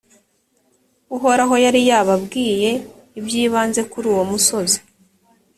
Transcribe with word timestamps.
uhoraho 1.15 1.55
yari 1.65 1.81
yababwiye 1.89 2.71
ibyibanze 3.19 3.81
kuri 3.91 4.05
uwo 4.13 4.23
musozi 4.31 4.79